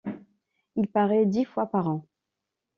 [0.77, 2.07] Il paraît dix fois par an.